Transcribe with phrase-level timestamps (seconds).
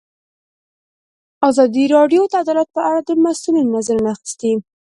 [1.49, 4.53] ازادي راډیو د عدالت په اړه د مسؤلینو نظرونه اخیستي.